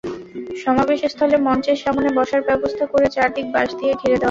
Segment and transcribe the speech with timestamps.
[0.55, 4.19] সমাবেশস্থলে মঞ্চের সামনে বসার ব্যবস্থা করে চারদিক বাঁশ দিয়ে ঘিরে দেওয়া হয়।